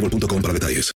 [0.00, 0.92] boostmobile.com para detalles.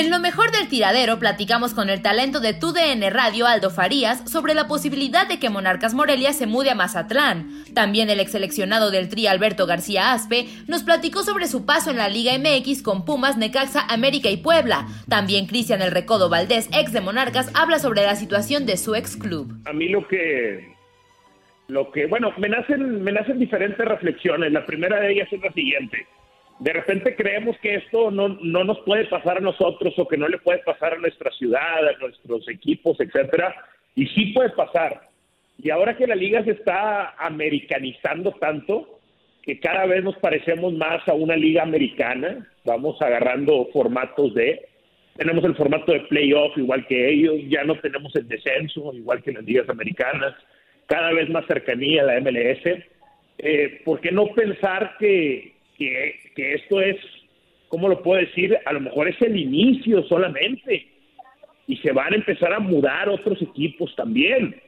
[0.00, 4.54] En lo mejor del tiradero platicamos con el talento de TUDN Radio Aldo Farías sobre
[4.54, 7.50] la posibilidad de que Monarcas Morelia se mude a Mazatlán.
[7.74, 11.98] También el ex seleccionado del Tri Alberto García Aspe nos platicó sobre su paso en
[11.98, 14.86] la Liga MX con Pumas, Necaxa, América y Puebla.
[15.08, 19.16] También Cristian El Recodo Valdés, ex de Monarcas, habla sobre la situación de su ex
[19.16, 19.52] club.
[19.66, 20.74] A mí lo que,
[21.68, 24.50] lo que, bueno, me nacen, me nacen diferentes reflexiones.
[24.50, 26.06] La primera de ellas es la siguiente.
[26.60, 30.28] De repente creemos que esto no, no nos puede pasar a nosotros o que no
[30.28, 33.54] le puede pasar a nuestra ciudad, a nuestros equipos, etcétera.
[33.94, 35.08] Y sí puede pasar.
[35.58, 39.00] Y ahora que la liga se está americanizando tanto,
[39.42, 44.68] que cada vez nos parecemos más a una liga americana, vamos agarrando formatos de,
[45.16, 49.32] tenemos el formato de playoff igual que ellos, ya no tenemos el descenso igual que
[49.32, 50.34] las ligas americanas,
[50.86, 52.82] cada vez más cercanía a la MLS.
[53.38, 56.96] Eh, ¿Por qué no pensar que, que, esto es,
[57.68, 58.58] ¿cómo lo puedo decir?
[58.66, 60.86] A lo mejor es el inicio solamente
[61.66, 64.60] y se van a empezar a mudar otros equipos también.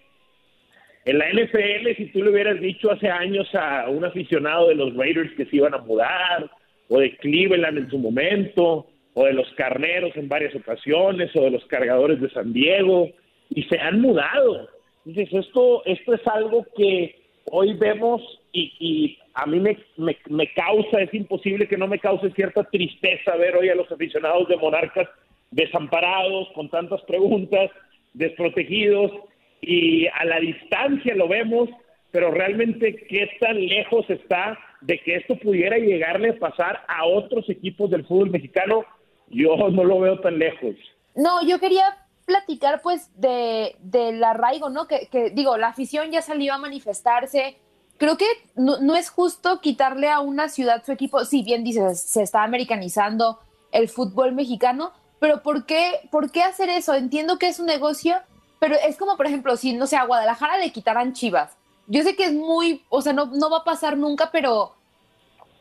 [1.05, 4.95] En la NFL, si tú le hubieras dicho hace años a un aficionado de los
[4.97, 6.51] Raiders que se iban a mudar,
[6.89, 11.51] o de Cleveland en su momento, o de los Carneros en varias ocasiones, o de
[11.51, 13.11] los Cargadores de San Diego,
[13.51, 14.69] y se han mudado.
[15.05, 20.53] Dices, esto, esto es algo que hoy vemos y, y a mí me, me, me
[20.53, 24.57] causa, es imposible que no me cause cierta tristeza ver hoy a los aficionados de
[24.57, 25.09] Monarcas
[25.51, 27.71] desamparados, con tantas preguntas,
[28.15, 29.13] desprotegidos,
[29.61, 31.69] y a la distancia lo vemos,
[32.11, 37.49] pero realmente qué tan lejos está de que esto pudiera llegarle a pasar a otros
[37.49, 38.85] equipos del fútbol mexicano,
[39.29, 40.75] yo no lo veo tan lejos.
[41.15, 41.85] No, yo quería
[42.27, 44.87] platicar pues de del arraigo, ¿no?
[44.87, 47.57] Que, que, digo, la afición ya salió a manifestarse.
[48.03, 48.27] Creo que
[48.57, 52.43] no, no, es justo quitarle a una ciudad su equipo, si bien dices, se está
[52.43, 53.39] americanizando
[53.71, 54.91] el fútbol mexicano,
[55.21, 56.95] pero ¿por qué, ¿por qué hacer eso?
[56.95, 58.17] Entiendo que es un negocio,
[58.59, 61.53] pero es como, por ejemplo, si, no sé, a Guadalajara le quitaran Chivas.
[61.87, 64.75] Yo sé que es muy, o sea, no, no va a pasar nunca, pero,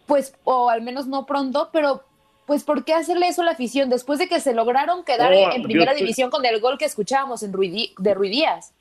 [0.07, 2.03] pues, o al menos no pronto, pero
[2.47, 5.61] pues ¿por qué hacerle eso a la afición después de que se lograron quedar en
[5.61, 8.73] primera estoy- división con el gol que escuchábamos en Ruidí- de Ruidías?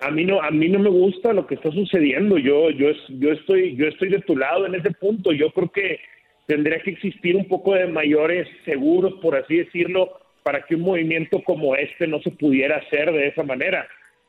[0.00, 2.38] A mí no a mí no me gusta lo que está sucediendo.
[2.38, 2.88] Yo yo
[3.18, 5.32] yo estoy yo estoy de tu lado en ese punto.
[5.32, 6.00] Yo creo que
[6.46, 11.42] tendría que existir un poco de mayores seguros por así decirlo para que un movimiento
[11.42, 13.86] como este no se pudiera hacer de esa manera.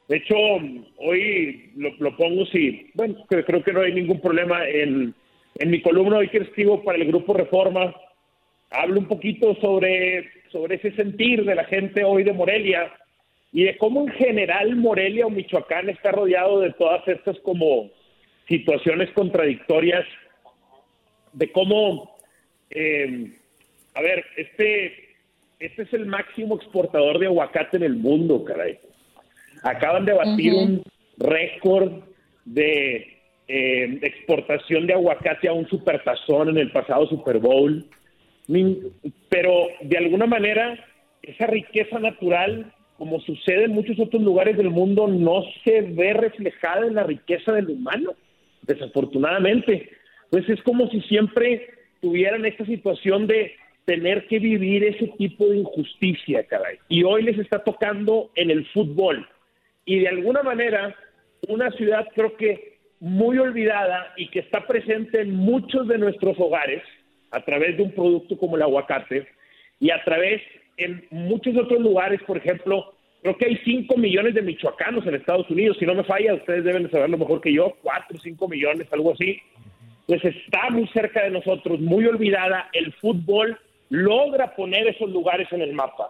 [0.08, 0.36] De hecho
[0.98, 5.14] hoy lo, lo pongo si bueno creo que no hay ningún problema en
[5.58, 6.18] en mi columna.
[6.18, 7.94] Hoy que escribo para el grupo Reforma
[8.70, 12.92] hablo un poquito sobre sobre ese sentir de la gente hoy de Morelia
[13.56, 17.90] y de cómo en general Morelia o Michoacán está rodeado de todas estas como
[18.50, 20.04] situaciones contradictorias
[21.32, 22.18] de cómo,
[22.70, 23.32] eh,
[23.94, 25.16] a ver, este,
[25.58, 28.78] este es el máximo exportador de aguacate en el mundo, caray.
[29.64, 30.84] Acaban de batir un
[31.18, 32.04] récord
[32.44, 33.08] de
[33.48, 37.86] eh, exportación de aguacate a un supertazón en el pasado Super Bowl.
[39.30, 40.78] Pero de alguna manera,
[41.22, 46.88] esa riqueza natural, como sucede en muchos otros lugares del mundo, no se ve reflejada
[46.88, 48.14] en la riqueza del humano,
[48.62, 49.90] desafortunadamente.
[50.30, 51.68] Pues es como si siempre
[52.02, 53.54] tuvieran esta situación de
[53.86, 56.78] tener que vivir ese tipo de injusticia, caray.
[56.90, 59.28] Y hoy les está tocando en el fútbol.
[59.86, 60.96] Y de alguna manera,
[61.48, 66.82] una ciudad creo que muy olvidada y que está presente en muchos de nuestros hogares
[67.32, 69.28] a través de un producto como el aguacate
[69.80, 70.42] y a través
[70.78, 75.50] en muchos otros lugares, por ejemplo, creo que hay 5 millones de michoacanos en Estados
[75.50, 78.88] Unidos, si no me falla, ustedes deben saberlo mejor que yo, 4 o 5 millones,
[78.92, 79.40] algo así.
[80.06, 82.70] Pues está muy cerca de nosotros, muy olvidada.
[82.74, 83.58] El fútbol
[83.90, 86.10] logra poner esos lugares en el mapa.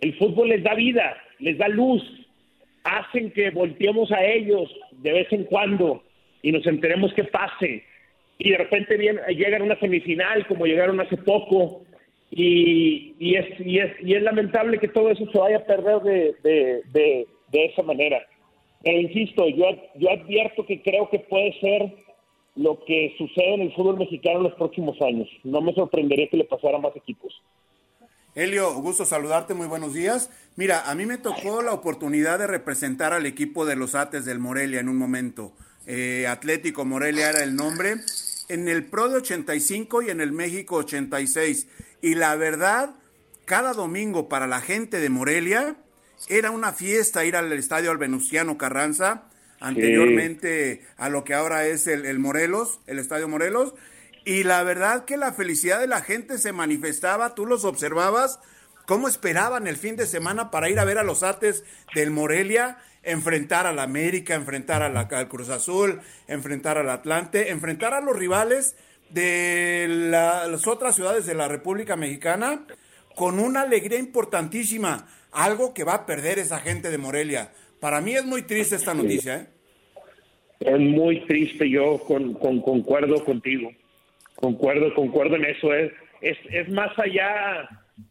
[0.00, 2.02] El fútbol les da vida, les da luz,
[2.84, 6.02] hacen que volteemos a ellos de vez en cuando
[6.42, 7.84] y nos enteremos qué pase.
[8.38, 11.82] Y de repente viene, llegan a una semifinal como llegaron hace poco
[12.34, 16.02] y, es, y, es, y es lamentable que todo eso se vaya a perder
[16.42, 18.26] de, esa manera.
[18.82, 19.66] Pero insisto, yo,
[20.10, 21.94] advierto que creo que puede ser
[22.56, 25.28] lo que sucede en el fútbol mexicano en los próximos años.
[25.44, 27.38] No me sorprendería que le pasara a más equipos.
[28.34, 30.30] Helio, gusto saludarte, muy buenos días.
[30.56, 34.38] Mira, a mí me tocó la oportunidad de representar al equipo de los Ates del
[34.38, 35.52] Morelia en un momento.
[35.86, 37.96] Eh, Atlético Morelia era el nombre.
[38.48, 41.68] En el Pro de 85 y en el México 86.
[42.02, 42.96] Y la verdad,
[43.46, 45.76] cada domingo para la gente de Morelia
[46.28, 49.28] era una fiesta ir al estadio al Venustiano Carranza,
[49.60, 53.74] anteriormente a lo que ahora es el, el Morelos, el estadio Morelos.
[54.24, 58.40] Y la verdad que la felicidad de la gente se manifestaba, tú los observabas,
[58.86, 61.64] cómo esperaban el fin de semana para ir a ver a los Ates
[61.94, 67.94] del Morelia, enfrentar al América, enfrentar a la, al Cruz Azul, enfrentar al Atlante, enfrentar
[67.94, 68.76] a los rivales
[69.12, 72.64] de la- las otras ciudades de la República Mexicana
[73.14, 77.50] con una alegría importantísima, algo que va a perder esa gente de Morelia.
[77.80, 79.46] Para mí es muy triste esta noticia, ¿eh?
[80.60, 83.70] Es muy triste, yo con, con- concuerdo contigo.
[84.36, 85.74] Concuerdo, concuerdo en eso.
[85.74, 87.68] Es, es, es más allá,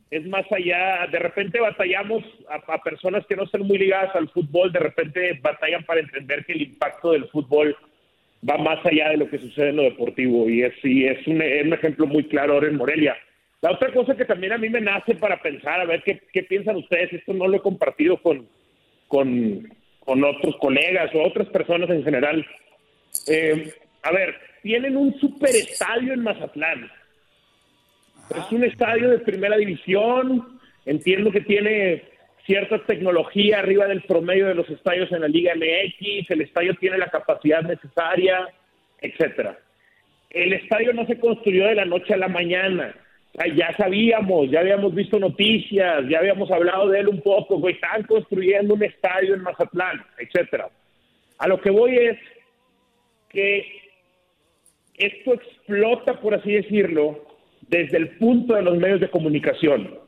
[0.10, 1.08] es más allá.
[1.12, 5.40] De repente batallamos a, a personas que no están muy ligadas al fútbol, de repente
[5.42, 7.76] batallan para entender que el impacto del fútbol
[8.48, 10.50] va más allá de lo que sucede en lo deportivo.
[10.50, 13.16] Y es, y es, un, es un ejemplo muy claro ahora en Morelia.
[13.62, 16.44] La otra cosa que también a mí me nace para pensar, a ver qué, qué
[16.44, 18.48] piensan ustedes, esto no lo he compartido con,
[19.08, 22.46] con, con otros colegas o otras personas en general.
[23.28, 23.72] Eh,
[24.02, 26.90] a ver, tienen un superestadio en Mazatlán.
[28.36, 30.60] Es un estadio de primera división.
[30.86, 32.04] Entiendo que tiene
[32.46, 36.30] cierta tecnología arriba del promedio de los estadios en la Liga MX.
[36.30, 38.48] El estadio tiene la capacidad necesaria,
[39.00, 39.58] etcétera.
[40.30, 42.96] El estadio no se construyó de la noche a la mañana.
[43.56, 47.68] Ya sabíamos, ya habíamos visto noticias, ya habíamos hablado de él un poco.
[47.70, 50.70] Están construyendo un estadio en Mazatlán, etcétera.
[51.38, 52.18] A lo que voy es
[53.30, 53.66] que
[54.98, 57.26] esto explota, por así decirlo,
[57.68, 60.01] desde el punto de los medios de comunicación.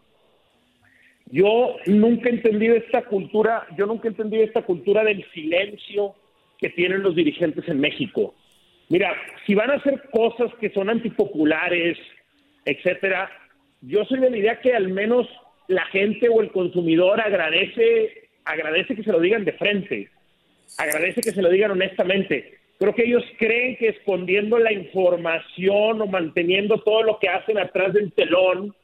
[1.33, 6.13] Yo nunca he entendido esta cultura, yo nunca he entendido esta cultura del silencio
[6.59, 8.35] que tienen los dirigentes en México.
[8.89, 11.97] Mira, si van a hacer cosas que son antipopulares,
[12.65, 13.31] etcétera,
[13.81, 15.27] yo soy de la idea que al menos
[15.67, 20.09] la gente o el consumidor agradece, agradece que se lo digan de frente,
[20.77, 22.59] agradece que se lo digan honestamente.
[22.77, 27.91] Creo que ellos creen que escondiendo la información o manteniendo todo lo que hacen atrás
[27.93, 28.75] del telón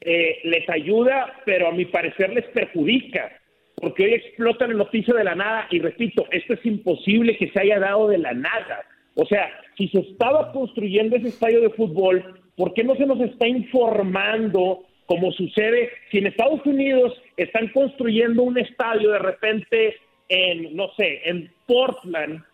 [0.00, 3.32] eh, les ayuda, pero a mi parecer les perjudica,
[3.76, 7.60] porque hoy explotan el noticio de la nada y repito, esto es imposible que se
[7.60, 8.84] haya dado de la nada.
[9.14, 13.20] O sea, si se estaba construyendo ese estadio de fútbol, ¿por qué no se nos
[13.20, 19.96] está informando como sucede si en Estados Unidos están construyendo un estadio de repente
[20.28, 22.44] en, no sé, en Portland?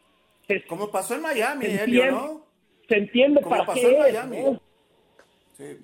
[0.66, 2.46] Como pasó en Miami, se Helio, entiende, ¿no?
[2.88, 4.36] se entiende para pasó qué en es, Miami.
[4.38, 4.62] ¿no?
[5.52, 5.78] Sí.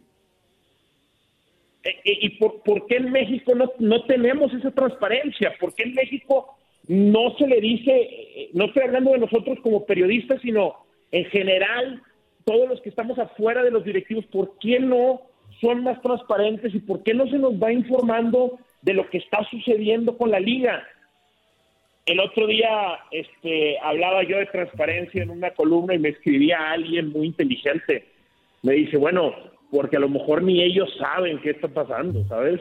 [1.82, 5.54] Eh, eh, ¿Y por, por qué en México no, no tenemos esa transparencia?
[5.58, 6.56] ¿Por qué en México
[6.88, 10.74] no se le dice, eh, no estoy hablando de nosotros como periodistas, sino
[11.12, 12.02] en general,
[12.44, 15.22] todos los que estamos afuera de los directivos, ¿por qué no
[15.60, 19.44] son más transparentes y por qué no se nos va informando de lo que está
[19.50, 20.86] sucediendo con la liga?
[22.06, 27.10] El otro día este, hablaba yo de transparencia en una columna y me escribía alguien
[27.10, 28.06] muy inteligente.
[28.62, 29.34] Me dice, bueno,
[29.70, 32.60] porque a lo mejor ni ellos saben qué está pasando, ¿sabes?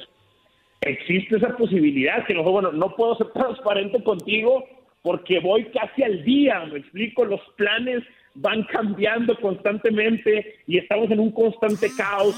[0.82, 4.64] Existe esa posibilidad que no, bueno, no puedo ser transparente contigo
[5.02, 8.04] porque voy casi al día, me explico, los planes
[8.36, 12.36] van cambiando constantemente y estamos en un constante caos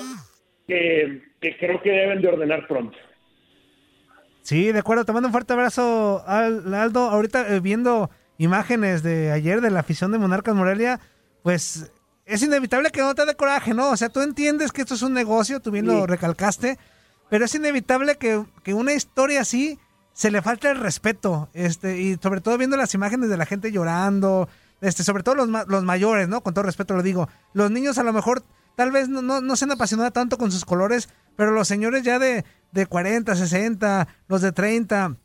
[0.67, 2.97] que, que creo que deben de ordenar pronto.
[4.41, 5.05] Sí, de acuerdo.
[5.05, 7.01] Te mando un fuerte abrazo, Aldo.
[7.01, 10.99] Ahorita eh, viendo imágenes de ayer de la afición de Monarcas Morelia,
[11.43, 11.91] pues
[12.33, 13.89] es inevitable que no te dé coraje, ¿no?
[13.89, 16.79] O sea, tú entiendes que esto es un negocio, tú bien lo recalcaste,
[17.29, 19.77] pero es inevitable que, que, una historia así
[20.13, 23.71] se le falte el respeto, este, y sobre todo viendo las imágenes de la gente
[23.71, 24.47] llorando,
[24.79, 26.41] este, sobre todo los, los mayores, ¿no?
[26.41, 27.27] Con todo respeto lo digo.
[27.53, 28.43] Los niños a lo mejor
[28.75, 32.03] tal vez no, no, no se han apasionado tanto con sus colores, pero los señores
[32.03, 35.17] ya de, de 40, 60, los de 30,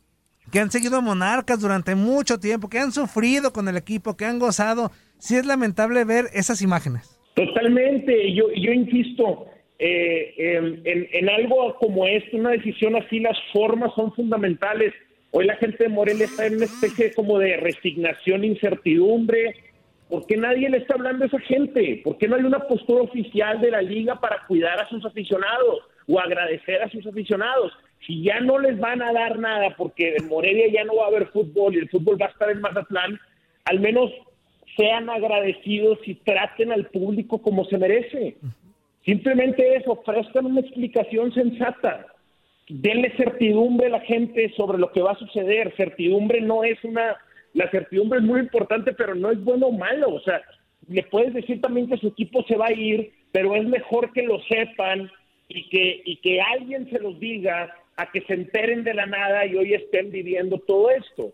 [0.51, 4.39] que han seguido Monarcas durante mucho tiempo, que han sufrido con el equipo, que han
[4.39, 7.19] gozado, sí es lamentable ver esas imágenes.
[7.35, 9.45] Totalmente, yo, yo insisto,
[9.79, 14.93] eh, en, en, algo como esto, una decisión así, las formas son fundamentales.
[15.31, 19.55] Hoy la gente de Morelia está en una especie como de resignación, incertidumbre,
[20.09, 22.01] ¿Por qué nadie le está hablando a esa gente?
[22.03, 25.83] ¿Por qué no hay una postura oficial de la liga para cuidar a sus aficionados
[26.07, 27.73] o agradecer a sus aficionados?
[28.05, 31.07] Si ya no les van a dar nada porque en Morelia ya no va a
[31.07, 33.19] haber fútbol y el fútbol va a estar en Mazatlán,
[33.65, 34.09] al menos
[34.77, 38.37] sean agradecidos y traten al público como se merece.
[39.03, 42.07] Simplemente eso, ofrezcan una explicación sensata.
[42.69, 45.73] Denle certidumbre a la gente sobre lo que va a suceder.
[45.75, 47.17] Certidumbre no es una
[47.57, 50.13] la certidumbre es muy importante, pero no es bueno o malo.
[50.13, 50.41] O sea,
[50.87, 54.21] le puedes decir también que su equipo se va a ir, pero es mejor que
[54.21, 55.09] lo sepan
[55.47, 59.45] y que, y que alguien se los diga a que se enteren de la nada
[59.47, 61.33] y hoy estén viviendo todo esto.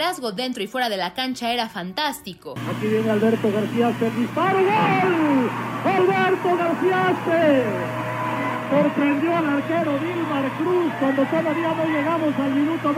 [0.00, 2.54] Liderazgo dentro y fuera de la cancha era fantástico.
[2.74, 5.50] Aquí viene Alberto García, se dispara, ¡gol!
[5.84, 7.16] ¡Alberto García!
[8.70, 12.96] Sorprendió al arquero Dilmar Cruz cuando todavía no llegamos al minuto 2.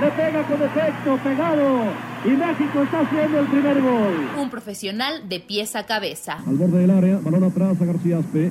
[0.00, 1.84] Le pega con efecto, pegado.
[2.24, 4.30] Y México está haciendo el primer gol.
[4.36, 6.38] Un profesional de pies a cabeza.
[6.44, 8.50] Al borde del área, balón atrás a García Aspe.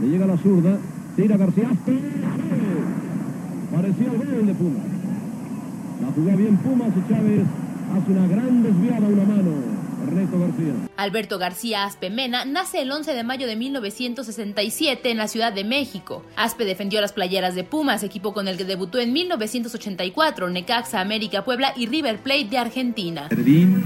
[0.00, 0.78] Le llega la zurda.
[1.16, 1.98] Tira García Aspe.
[3.74, 4.97] Parecía el gol de Pumas.
[6.00, 7.46] La jugó bien Pumas y Chávez
[7.92, 9.78] hace una gran desviada una mano.
[10.08, 10.72] García.
[10.96, 15.64] Alberto García Aspe Mena nace el 11 de mayo de 1967 en la Ciudad de
[15.64, 16.24] México.
[16.36, 21.44] Aspe defendió las playeras de Pumas, equipo con el que debutó en 1984, Necaxa, América,
[21.44, 23.26] Puebla y River Plate de Argentina.
[23.28, 23.84] Jardín,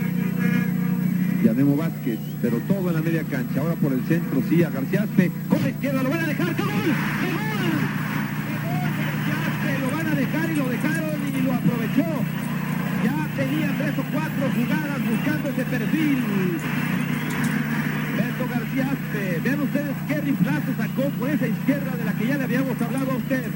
[1.54, 3.60] Memo Vázquez, pero todo en la media cancha.
[3.60, 5.30] Ahora por el centro, sí, a García Aspe.
[5.48, 6.56] Con la izquierda, lo van a dejar.
[6.56, 6.66] ¡Gol!
[6.66, 7.51] ¡Gol!
[10.22, 12.22] Y lo dejaron y lo aprovechó
[13.36, 16.18] tenía tres o cuatro jugadas buscando ese perfil.
[18.16, 18.90] Beto García,
[19.42, 23.12] vean ustedes qué riflazo sacó por esa izquierda de la que ya le habíamos hablado
[23.12, 23.50] a usted.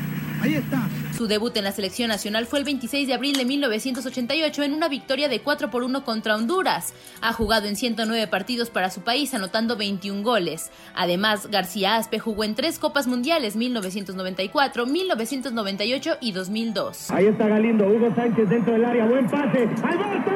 [0.46, 0.88] Ahí está.
[1.16, 4.88] Su debut en la selección nacional fue el 26 de abril de 1988 en una
[4.88, 6.94] victoria de 4 por 1 contra Honduras.
[7.20, 10.70] Ha jugado en 109 partidos para su país, anotando 21 goles.
[10.94, 17.10] Además, García Aspe jugó en tres Copas Mundiales 1994, 1998 y 2002.
[17.10, 19.68] Ahí está Galindo, Hugo Sánchez dentro del área, buen pase.
[19.82, 20.30] ¡Alberto!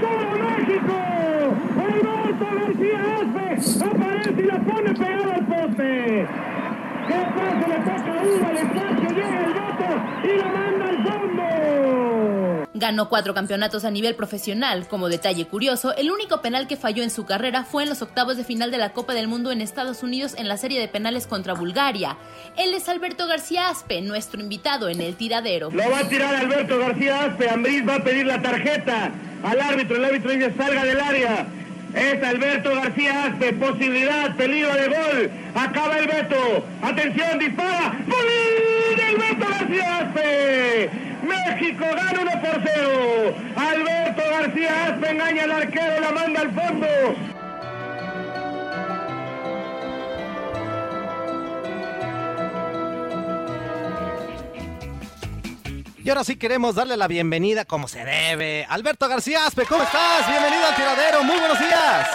[0.00, 0.38] ¡Gol!
[0.44, 0.96] México!
[1.80, 3.84] ¡Alberto García Aspe!
[3.84, 6.53] Aparece y la pone pegada al poste.
[7.06, 7.68] ¿Qué pasa?
[7.68, 11.34] Le toca uno al espacio, llega el y la manda al fondo.
[12.76, 14.88] Ganó cuatro campeonatos a nivel profesional.
[14.88, 18.36] Como detalle curioso, el único penal que falló en su carrera fue en los octavos
[18.36, 21.26] de final de la Copa del Mundo en Estados Unidos en la serie de penales
[21.26, 22.16] contra Bulgaria.
[22.56, 25.70] Él es Alberto García Aspe, nuestro invitado en el tiradero.
[25.70, 27.48] Lo va a tirar Alberto García Aspe.
[27.48, 29.12] Ambriz va a pedir la tarjeta
[29.44, 29.96] al árbitro.
[29.96, 31.46] El árbitro dice salga del área.
[31.94, 35.30] Es Alberto García Aspe, posibilidad, peligro de gol.
[35.54, 36.64] Acaba el veto.
[36.82, 37.94] Atención, dispara.
[38.06, 40.90] ¡Gol de Alberto García Aspe!
[41.22, 43.34] México gana 1 por 0.
[43.56, 47.33] Alberto García Aspe engaña al arquero, la manda al fondo.
[56.04, 58.66] Y ahora sí queremos darle la bienvenida como se debe.
[58.68, 60.28] Alberto García ¿cómo estás?
[60.28, 62.08] Bienvenido al tiradero, muy buenos días.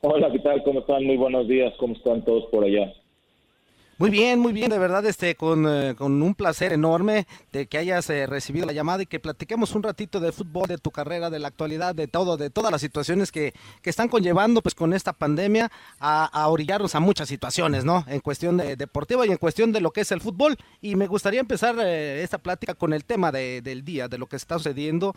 [0.00, 0.60] Hola, ¿qué tal?
[0.64, 1.04] ¿Cómo están?
[1.04, 1.72] Muy buenos días.
[1.78, 2.92] ¿Cómo están todos por allá?
[3.98, 7.78] Muy bien, muy bien, de verdad, este, con, eh, con un placer enorme de que
[7.78, 11.30] hayas eh, recibido la llamada y que platiquemos un ratito de fútbol, de tu carrera,
[11.30, 14.92] de la actualidad, de todo, de todas las situaciones que, que están conllevando, pues, con
[14.92, 18.04] esta pandemia a, a orillarnos a muchas situaciones, ¿no?
[18.06, 20.56] En cuestión de, deportiva y en cuestión de lo que es el fútbol.
[20.80, 24.28] Y me gustaría empezar eh, esta plática con el tema de, del día, de lo
[24.28, 25.16] que está sucediendo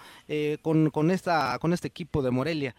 [0.63, 2.75] con, con, esta, con este equipo de Morelia.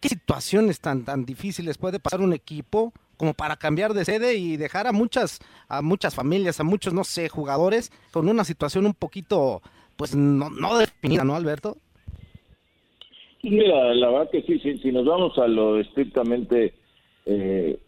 [0.00, 4.56] ¿Qué situaciones tan, tan difíciles puede pasar un equipo como para cambiar de sede y
[4.56, 8.94] dejar a muchas, a muchas familias, a muchos, no sé, jugadores con una situación un
[8.94, 9.62] poquito,
[9.96, 11.76] pues no, no definida, ¿no, Alberto?
[13.42, 16.72] Mira, la verdad que sí, sí si nos vamos a lo estrictamente
[17.26, 17.78] eh,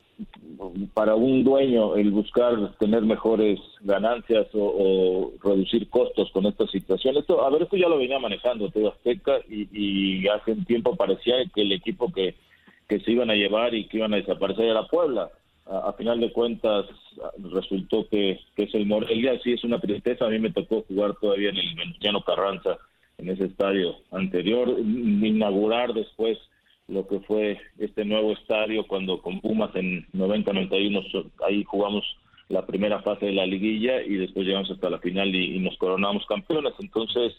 [0.94, 7.16] para un dueño el buscar tener mejores ganancias o, reducir costos con esta situación.
[7.16, 10.94] Esto, a ver, esto ya lo venía manejando todo Azteca y, y hace un tiempo
[10.96, 12.34] parecía que el equipo que,
[12.88, 15.30] que se iban a llevar y que iban a desaparecer era la Puebla.
[15.66, 16.86] A, final de cuentas
[17.52, 21.14] resultó que, que es el Morelia, sí es una tristeza, a mí me tocó jugar
[21.20, 22.78] todavía en el Venustiano Carranza,
[23.18, 26.38] en ese estadio anterior, inaugurar después
[26.86, 32.04] lo que fue este nuevo estadio cuando con Pumas en 90-91 ahí jugamos
[32.48, 36.24] la primera fase de la liguilla y después llegamos hasta la final y, nos coronamos
[36.26, 36.74] campeones.
[36.78, 37.34] Entonces,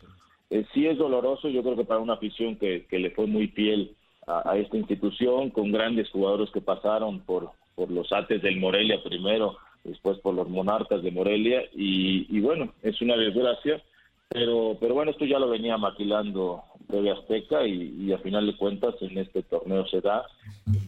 [0.49, 3.47] eh, sí es doloroso, yo creo que para una afición que, que le fue muy
[3.47, 3.95] fiel
[4.27, 9.57] a, esta institución, con grandes jugadores que pasaron por, por los Ates del Morelia primero,
[9.83, 13.81] después por los Monarcas de Morelia, y, bueno, es una desgracia
[14.29, 18.95] pero, pero bueno, esto ya lo venía maquilando TV Azteca y, a final de cuentas
[19.01, 20.25] en este torneo se da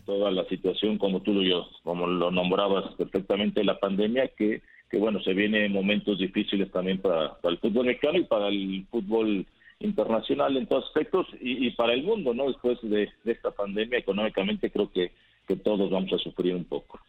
[0.06, 5.22] toda la situación como tú lo, como lo nombrabas perfectamente, la pandemia, que, que bueno,
[5.22, 9.46] se vienen momentos difíciles también para, el fútbol mexicano y para el fútbol
[9.80, 12.48] internacional en todos aspectos y, para el mundo, ¿no?
[12.48, 15.12] Después de, esta pandemia económicamente creo que,
[15.48, 17.00] que todos vamos a sufrir un poco.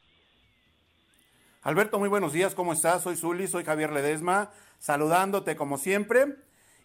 [1.63, 3.03] Alberto, muy buenos días, ¿cómo estás?
[3.03, 6.37] Soy Zuli, soy Javier Ledesma saludándote como siempre.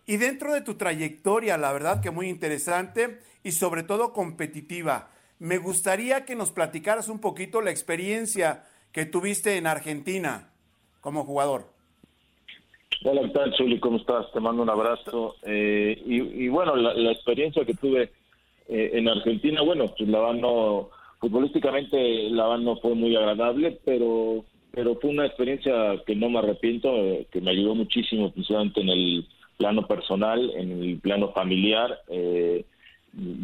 [0.05, 5.57] Y dentro de tu trayectoria, la verdad que muy interesante y sobre todo competitiva, me
[5.57, 10.51] gustaría que nos platicaras un poquito la experiencia que tuviste en Argentina
[11.01, 11.74] como jugador.
[13.07, 13.79] Hola, ¿qué tal, Chuli?
[13.79, 14.31] ¿Cómo estás?
[14.31, 15.35] Te mando un abrazo.
[15.43, 18.09] Eh, y, bueno, la, experiencia que tuve
[18.67, 20.89] eh, en Argentina, bueno, pues la no,
[21.19, 26.89] futbolísticamente la no fue muy agradable, pero pero fue una experiencia que no me arrepiento,
[26.97, 31.99] eh, que me ayudó muchísimo, principalmente en el plano personal, en el plano familiar.
[32.09, 32.65] Eh,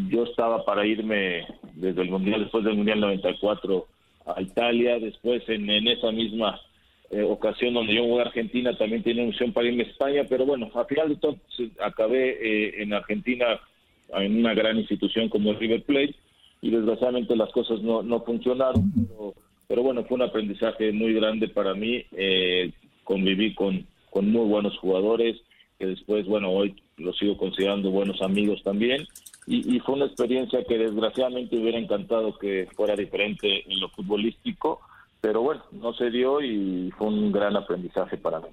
[0.10, 1.46] yo estaba para irme
[1.76, 3.86] desde el Mundial, después del Mundial 94
[4.26, 6.60] a Italia, después en, esa misma
[7.12, 10.46] eh, ocasión donde yo voy a Argentina también tenía opción para irme a España, pero
[10.46, 11.38] bueno, a final de todo
[11.80, 13.60] acabé en Argentina
[14.14, 16.16] en una gran institución como River Plate
[16.62, 19.34] y desgraciadamente las cosas no, no funcionaron, pero
[19.72, 22.04] pero bueno, fue un aprendizaje muy grande para mí.
[22.12, 22.74] Eh,
[23.06, 25.38] conviví con, con muy buenos jugadores,
[25.80, 29.08] que después, bueno, hoy los sigo considerando buenos amigos también.
[29.48, 34.82] Y, fue una experiencia que desgraciadamente hubiera encantado que fuera diferente en lo futbolístico,
[35.22, 38.48] pero bueno, no se dio y fue un gran aprendizaje para mí.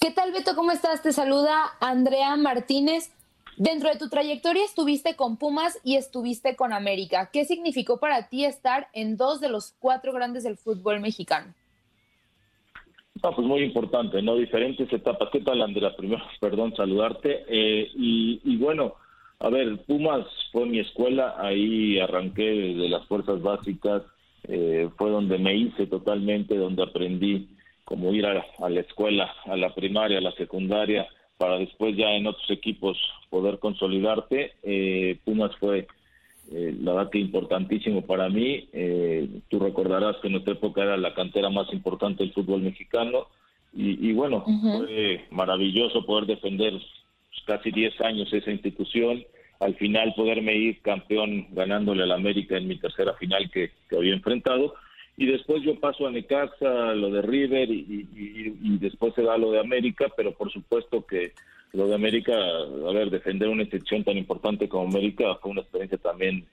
[0.00, 0.54] ¿Qué tal, Beto?
[0.54, 1.02] ¿Cómo estás?
[1.02, 3.12] Te saluda Andrea Martínez.
[3.58, 7.30] Dentro de tu trayectoria estuviste con Pumas y estuviste con América.
[7.32, 11.54] ¿Qué significó para ti estar en dos de los cuatro grandes del fútbol mexicano?
[13.22, 14.36] Ah, pues muy importante, ¿no?
[14.36, 15.30] Diferentes etapas.
[15.32, 15.96] ¿Qué tal, Andrea?
[15.96, 17.44] Primero, perdón, saludarte.
[17.48, 18.94] Eh, y, bueno,
[19.40, 24.02] a ver, Pumas fue mi escuela, ahí arranqué desde las fuerzas básicas,
[24.48, 27.48] eh, fue donde me hice totalmente, donde aprendí
[27.84, 31.06] cómo ir a, a la escuela, a la primaria, a la secundaria,
[31.38, 32.98] para después ya en otros equipos
[33.30, 34.52] poder consolidarte.
[34.62, 35.86] Eh, Pumas fue,
[36.50, 38.68] eh, la verdad que importantísimo para mí.
[38.72, 43.28] Eh, tú recordarás que en nuestra época era la cantera más importante del fútbol mexicano.
[43.78, 46.72] Y, bueno, fue maravilloso poder defender
[47.44, 49.22] casi 10 años esa institución.
[49.60, 54.74] Al final poderme ir campeón ganándole al América en mi tercera final que, había enfrentado.
[55.16, 58.06] Y después yo paso a Necaxa, lo de River y,
[58.78, 61.32] después se da lo de América, pero por supuesto que
[61.72, 65.98] lo de América, a ver, defender una institución tan importante como América fue una experiencia
[65.98, 66.46] también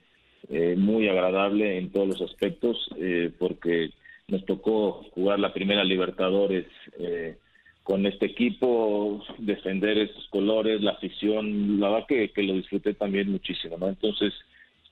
[0.48, 3.90] eh, muy agradable en todos los aspectos, eh, porque
[4.28, 6.66] nos tocó jugar la primera Libertadores
[6.98, 7.36] eh,
[7.84, 13.30] con este equipo, defender esos colores, la afición, la verdad que, que lo disfruté también
[13.30, 13.88] muchísimo, ¿no?
[13.88, 14.32] Entonces,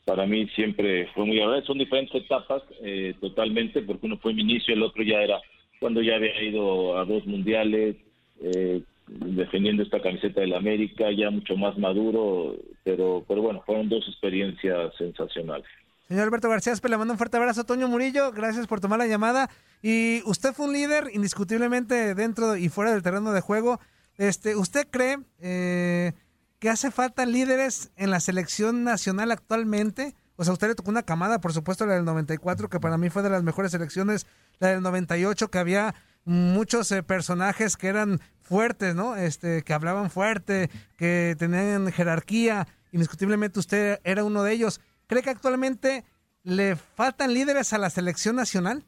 [0.04, 1.66] para mí siempre fue muy agradable.
[1.66, 5.40] Son diferentes etapas eh, totalmente, porque uno fue mi inicio, el otro ya era
[5.80, 7.96] cuando ya había ido a dos mundiales,
[8.40, 14.06] eh, defendiendo esta camiseta del América, ya mucho más maduro, pero, pero bueno, fueron dos
[14.06, 15.66] experiencias sensacionales.
[16.12, 17.64] Señor Alberto García le mando un fuerte abrazo.
[17.64, 19.48] Toño Murillo, gracias por tomar la llamada.
[19.80, 23.80] Y usted fue un líder indiscutiblemente dentro y fuera del terreno de juego.
[24.18, 26.12] Este, ¿Usted cree eh,
[26.58, 30.14] que hace falta líderes en la selección nacional actualmente?
[30.36, 33.08] O sea, usted le tocó una camada, por supuesto, la del 94, que para mí
[33.08, 34.26] fue de las mejores selecciones,
[34.58, 35.94] la del 98, que había
[36.26, 39.16] muchos eh, personajes que eran fuertes, ¿no?
[39.16, 42.68] Este, que hablaban fuerte, que tenían jerarquía.
[42.90, 44.78] Indiscutiblemente usted era uno de ellos.
[45.12, 46.04] ¿Cree que actualmente
[46.42, 48.82] le faltan líderes a la selección nacional?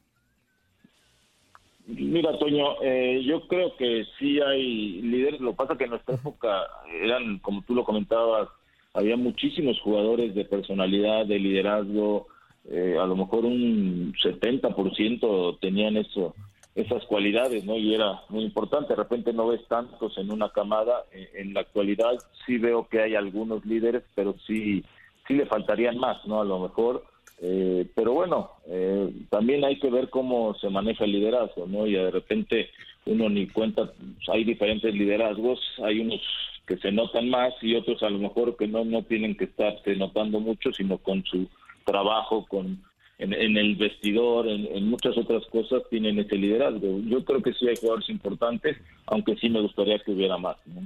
[1.87, 5.43] Mira, Toño, eh, yo creo que sí hay líderes.
[5.43, 6.63] Lo que pasa que en nuestra época
[7.03, 8.49] eran, como tú lo comentabas,
[8.95, 12.29] había muchísimos jugadores de personalidad, de liderazgo.
[12.71, 16.35] Eh, a lo mejor un 70% tenían eso,
[16.75, 17.77] esas cualidades, ¿no?
[17.77, 18.95] Y era muy importante.
[18.95, 21.05] De repente no ves tantos en una camada.
[21.13, 22.15] Eh, en la actualidad
[22.47, 24.83] sí veo que hay algunos líderes, pero sí
[25.27, 26.41] sí le faltarían más, ¿no?
[26.41, 27.05] A lo mejor.
[27.41, 31.87] Eh, pero bueno, eh, también hay que ver cómo se maneja el liderazgo, ¿no?
[31.87, 32.71] Y de repente
[33.07, 33.93] uno ni cuenta,
[34.29, 36.21] hay diferentes liderazgos, hay unos
[36.67, 39.97] que se notan más y otros a lo mejor que no, no tienen que estarse
[39.97, 41.47] notando mucho, sino con su
[41.85, 42.83] trabajo, con
[43.19, 47.01] en, el vestidor, en, en, muchas otras cosas tienen ese liderazgo.
[47.07, 50.57] Yo creo que sí hay jugadores importantes, aunque sí me gustaría que hubiera más.
[50.67, 50.83] ¿no?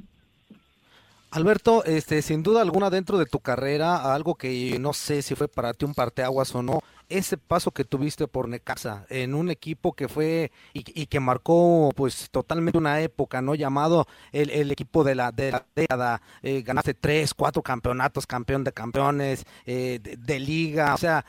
[1.31, 5.47] Alberto, este, sin duda alguna dentro de tu carrera, algo que no sé si fue
[5.47, 9.93] para ti un parteaguas o no, ese paso que tuviste por Necaxa en un equipo
[9.93, 13.55] que fue y, que marcó pues totalmente una época, ¿no?
[13.55, 18.73] Llamado el, equipo de la, de la década, eh, ganaste tres, cuatro campeonatos, campeón de
[18.73, 21.27] campeones, eh, de, liga, o sea,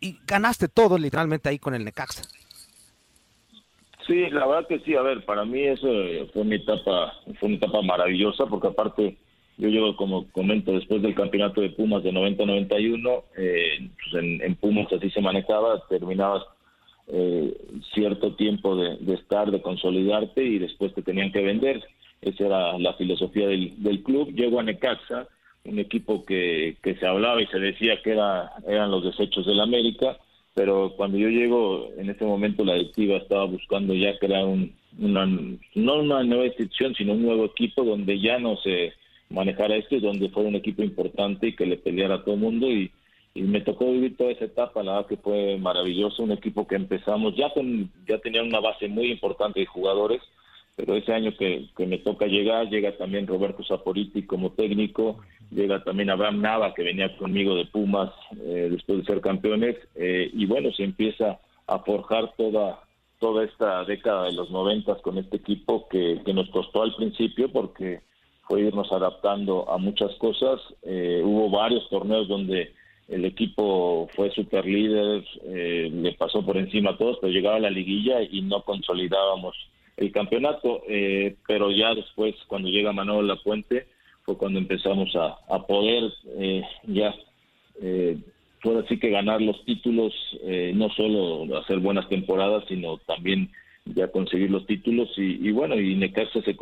[0.00, 2.22] y ganaste todo literalmente ahí con el Necaxa.
[4.06, 5.88] Sí, la verdad que sí, a ver, para mí eso
[6.32, 9.18] fue una etapa, fue una etapa maravillosa porque aparte
[9.58, 14.92] yo llego, como comento, después del campeonato de Pumas de 90-91, eh, pues en, Pumas
[14.92, 16.42] así se manejaba, terminabas
[17.08, 17.54] eh,
[17.94, 21.82] cierto tiempo de, estar, de consolidarte y después te tenían que vender.
[22.20, 24.32] Esa era la filosofía del, club.
[24.32, 25.28] Llego a Necaxa,
[25.64, 29.60] un equipo que, que se hablaba y se decía que era, eran los desechos del
[29.60, 30.16] América,
[30.54, 35.26] pero cuando yo llego, en ese momento la directiva estaba buscando ya crear un, una,
[35.26, 38.92] no una nueva institución, sino un nuevo equipo donde ya no se
[39.32, 42.40] manejar esto y donde fue un equipo importante y que le peleara a todo el
[42.40, 42.70] mundo.
[42.70, 42.90] Y,
[43.34, 47.34] me tocó vivir toda esa etapa, la verdad que fue maravilloso, un equipo que empezamos,
[47.34, 50.20] ya con, ya tenía una base muy importante de jugadores,
[50.76, 56.10] pero ese año que, me toca llegar, llega también Roberto Saporiti como técnico, llega también
[56.10, 60.70] Abraham Nava que venía conmigo de Pumas eh, después de ser campeones, eh, y bueno,
[60.72, 62.80] se empieza a forjar toda
[63.18, 68.00] toda esta década de los noventas con este equipo que nos costó al principio porque
[68.52, 70.60] fue irnos adaptando a muchas cosas.
[70.82, 72.74] Eh, hubo varios torneos donde
[73.08, 77.70] el equipo fue super líder, eh, le pasó por encima a todos, pero llegaba la
[77.70, 79.56] liguilla y no consolidábamos
[79.96, 80.82] el campeonato.
[80.86, 83.86] Eh, pero ya después, cuando llega Manuel La Puente,
[84.24, 86.12] fue cuando empezamos a, a poder
[86.88, 87.14] ya,
[87.80, 88.18] eh,
[88.84, 90.12] así que ganar los títulos,
[90.74, 93.50] no solo hacer buenas temporadas, sino también
[93.86, 95.08] ya conseguir los títulos.
[95.16, 96.54] Y, y bueno, y Necaxa se,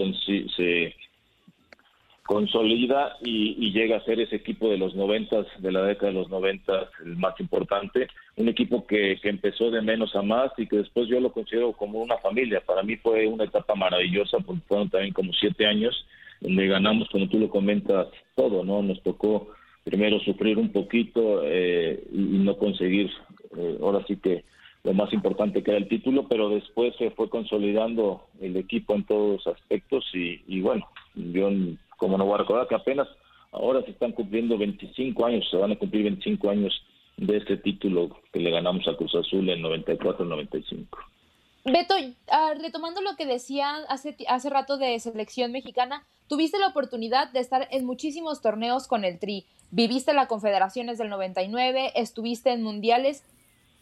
[0.56, 0.94] se
[2.30, 6.30] consolida y, llega a ser ese equipo de los noventas, de la década de los
[6.30, 11.08] noventas, el más importante, un equipo que, empezó de menos a más y que después
[11.08, 12.62] yo lo considero como una familia.
[12.64, 16.06] Para mí fue una etapa maravillosa porque fueron también como siete años
[16.40, 18.80] donde ganamos, como tú lo comentas, todo, ¿no?
[18.80, 19.48] Nos tocó
[19.82, 23.10] primero sufrir un poquito eh, y, no conseguir,
[23.56, 24.44] eh, ahora sí que
[24.84, 29.02] lo más importante que era el título, pero después se fue consolidando el equipo en
[29.02, 31.50] todos los aspectos y, y bueno, yo
[32.00, 33.06] como no voy a recordar que apenas
[33.52, 36.72] ahora se están cumpliendo 25 años, se van a cumplir 25 años
[37.18, 40.86] de este título que le ganamos a Cruz Azul en 94-95.
[41.66, 41.94] Beto,
[42.58, 47.68] retomando lo que decía hace, hace rato de selección mexicana, tuviste la oportunidad de estar
[47.70, 53.24] en muchísimos torneos con el Tri, viviste la Confederaciones del 99, estuviste en mundiales.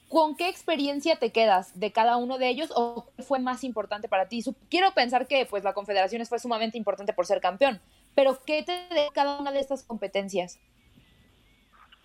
[0.09, 4.29] ¿Con qué experiencia te quedas de cada uno de ellos o fue más importante para
[4.29, 4.43] ti?
[4.71, 7.81] Quiero pensar que pues la Confederaciones fue sumamente importante por ser campeón,
[8.15, 10.59] pero ¿qué te de cada una de estas competencias?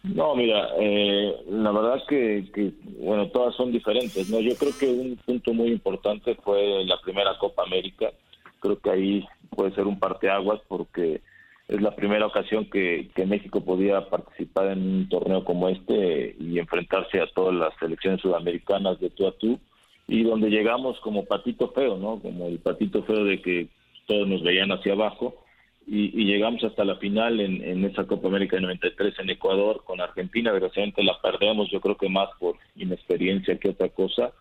[0.03, 4.41] No, mira, eh, la verdad que, que, bueno, todas son diferentes, ¿no?
[4.41, 8.11] Yo creo que un punto muy importante fue la primera Copa América.
[8.59, 11.21] Creo que ahí puede ser un parteaguas porque
[11.75, 17.19] es la primera ocasión que, México podía participar en un torneo como este y enfrentarse
[17.19, 19.59] a todas las selecciones sudamericanas de tú a tú.
[20.07, 22.19] y donde llegamos como patito feo, ¿no?
[22.19, 23.69] Como el patito feo de que
[24.05, 25.35] todos nos veían hacia abajo
[25.87, 29.99] y, llegamos hasta la final en, en, esa Copa América de 93 en Ecuador con
[29.99, 30.51] Argentina.
[30.51, 34.31] Desgraciadamente la perdemos, yo creo que más por inexperiencia que otra cosa.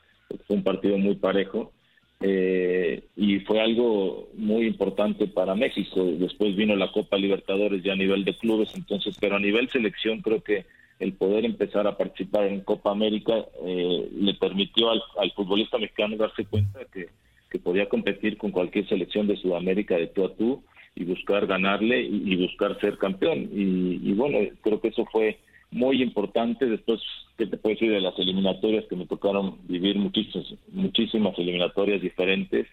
[0.46, 1.72] Fue un partido muy parejo
[2.22, 6.04] eh, y fue algo muy importante para México.
[6.04, 10.20] Después vino la Copa Libertadores ya a nivel de clubes, entonces, pero a nivel selección
[10.20, 10.64] creo que
[10.98, 16.44] el poder empezar a participar en Copa América eh, le permitió al, futbolista mexicano darse
[16.44, 17.08] cuenta que,
[17.50, 20.62] que podía competir con cualquier selección de Sudamérica de tú a tú
[20.94, 23.48] y buscar ganarle y, buscar ser campeón.
[23.52, 25.38] Y, bueno, creo que eso fue
[25.72, 26.66] muy importante.
[26.66, 27.00] Después,
[27.36, 32.68] ¿qué te puedo decir de las eliminatorias que me tocaron vivir muchísimas, muchísimas eliminatorias diferentes,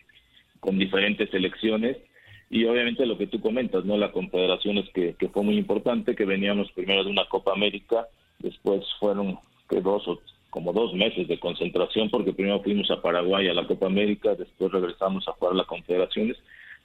[0.59, 1.97] con diferentes selecciones?
[2.51, 3.97] Y obviamente lo que tú comentas, ¿no?
[3.97, 8.07] La confederación es que, que fue muy importante, que veníamos primero de una Copa América,
[8.39, 13.53] después fueron dos o como dos meses de concentración, porque primero fuimos a Paraguay a
[13.53, 16.38] la Copa América, después regresamos a jugar las confederaciones,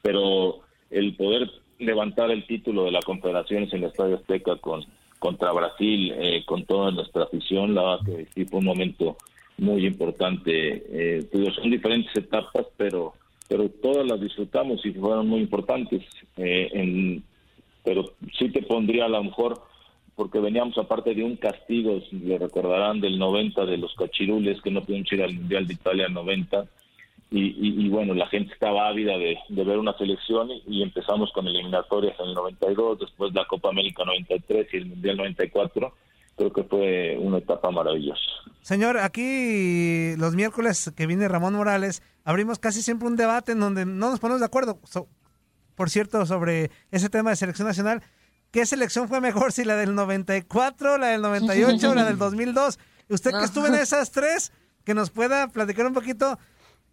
[0.02, 4.84] pero el poder levantar el título de la Confederaciones en el Estadio Azteca con
[5.24, 9.16] contra Brasil, eh, con toda nuestra afición, la verdad que sí fue un momento
[9.56, 10.84] muy importante.
[10.90, 13.14] Eh, son diferentes etapas, pero
[13.48, 16.02] pero todas las disfrutamos y fueron muy importantes.
[16.36, 17.24] Eh, en,
[17.82, 19.62] pero sí te pondría a lo mejor,
[20.14, 24.70] porque veníamos aparte de un castigo, si le recordarán, del 90 de los cachirules que
[24.70, 26.66] no pudieron ir al Mundial de Italia 90
[27.30, 32.28] y, bueno, la gente estaba ávida de, ver una selección y, empezamos con eliminatorias en
[32.28, 35.92] el 92, después la Copa América 93 y el Mundial 94.
[36.36, 38.20] Creo que fue una etapa maravillosa.
[38.62, 43.84] Señor, aquí los miércoles que viene Ramón Morales, abrimos casi siempre un debate en donde
[43.86, 44.78] no nos ponemos de acuerdo,
[45.74, 48.02] por cierto, sobre ese tema de selección nacional.
[48.50, 52.78] ¿Qué selección fue mejor, si la del 94, la del 98 o la del 2002?
[53.08, 54.52] Usted que estuvo en esas tres,
[54.84, 56.38] que nos pueda platicar un poquito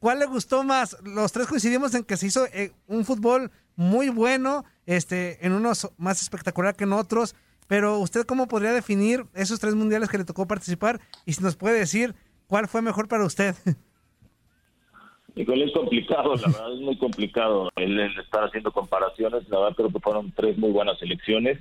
[0.01, 0.97] ¿Cuál le gustó más?
[1.03, 5.91] Los tres coincidimos en que se hizo eh, un fútbol muy bueno, este, en unos
[5.99, 7.35] más espectacular que en otros.
[7.67, 11.55] Pero usted cómo podría definir esos tres mundiales que le tocó participar y si nos
[11.55, 12.15] puede decir
[12.47, 13.53] cuál fue mejor para usted.
[15.33, 19.47] Es complicado, la verdad es muy complicado el, estar haciendo comparaciones.
[19.47, 21.57] La verdad creo que fueron tres muy buenas elecciones.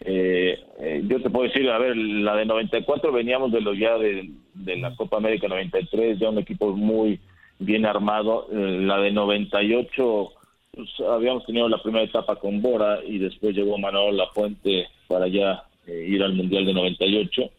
[0.00, 3.98] Eh, eh, yo te puedo decir, a ver, la de 94 veníamos de lo ya
[3.98, 7.20] de, de la Copa América 93, ya un equipo muy
[7.64, 8.48] bien armado.
[8.52, 10.32] Eh, la de 98,
[10.72, 15.64] pues, habíamos tenido la primera etapa con Bora y después llegó Manuel Lafuente para ya
[15.86, 17.50] eh, ir al Mundial de 98.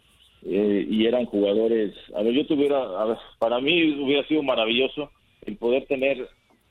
[0.45, 5.09] Eh, y eran jugadores, a ver, yo tuviera, a ver, para mí hubiera sido maravilloso
[5.45, 6.27] el poder tener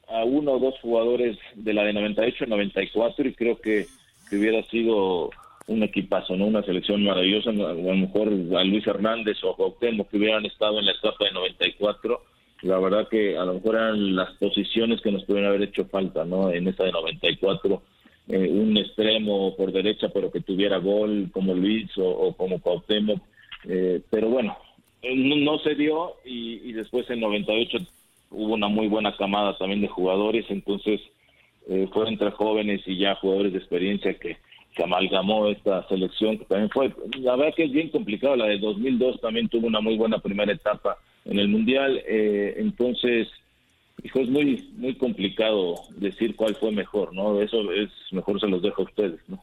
[0.08, 3.86] a uno o dos jugadores de la de 98 94 y creo que,
[4.30, 5.28] hubiera sido
[5.66, 6.46] un equipazo, ¿no?
[6.46, 10.78] Una selección maravillosa, a lo mejor a Luis Hernández o a Cuauhtémoc que hubieran estado
[10.78, 12.18] en la etapa de 94
[12.62, 16.24] la verdad que a lo mejor eran las posiciones que nos pudieron haber hecho falta,
[16.24, 16.50] ¿no?
[16.50, 17.82] En esa de 94,
[18.28, 23.20] eh, un extremo por derecha, pero que tuviera gol como Luis o, como Cuauhtémoc.
[23.68, 24.56] Eh, pero bueno,
[25.02, 27.78] eh, no, se dio y, después en 98
[28.30, 31.00] hubo una muy buena camada también de jugadores, entonces
[31.92, 34.36] fue entre jóvenes y ya jugadores de experiencia que,
[34.74, 38.58] que amalgamó esta selección, que también fue, la verdad que es bien complicado, la de
[38.58, 42.02] 2002 también tuvo una muy buena primera etapa en el Mundial.
[42.06, 43.28] Eh, entonces,
[44.02, 47.40] hijo, es muy, muy complicado decir cuál fue mejor, ¿no?
[47.40, 49.42] Eso es mejor se los dejo a ustedes, ¿no?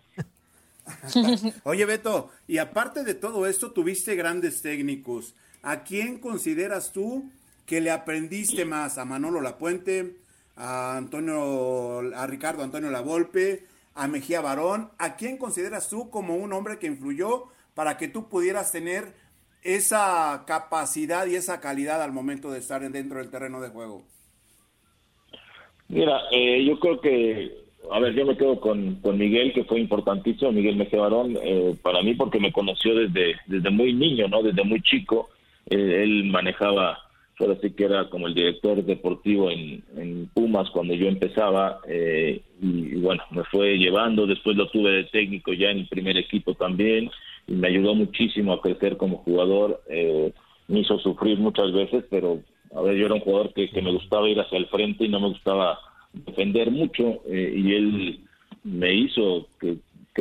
[1.64, 5.36] Oye, Beto, y aparte de todo esto, tuviste grandes técnicos.
[5.62, 7.30] ¿A quién consideras tú
[7.68, 8.98] que le aprendiste más?
[8.98, 10.16] ¿A Manolo Lapuente?
[10.56, 13.64] ¿A Antonio, a Ricardo Antonio Lavolpe?
[14.00, 14.92] ¿A Mejía Barón?
[14.98, 19.14] ¿A quién consideras tú como un hombre que influyó para que tú pudieras tener
[19.62, 24.04] esa capacidad y esa calidad al momento de estar dentro del terreno de juego?
[25.90, 27.52] Mira, eh, yo creo que,
[27.92, 31.76] a ver, yo me quedo con, con Miguel, que fue importantísimo, Miguel Mejía Barón, eh,
[31.82, 34.42] para mí porque me conoció desde, desde muy niño, ¿no?
[34.42, 35.30] Desde muy chico.
[35.70, 37.00] Eh, él manejaba,
[37.46, 42.42] ahora sí que era como el director deportivo en, en Pumas cuando yo empezaba, y,
[42.62, 46.54] y, bueno, me fue llevando, después lo tuve de técnico ya en el primer equipo
[46.56, 47.10] también,
[47.50, 49.82] y me ayudó muchísimo a crecer como jugador.
[49.90, 50.32] Eh,
[50.68, 52.40] me hizo sufrir muchas veces, pero
[52.76, 55.20] a ver, yo era un jugador que, me gustaba ir hacia el frente y no
[55.20, 55.80] me gustaba
[56.14, 58.20] defender mucho eh, y él
[58.64, 59.78] me hizo que,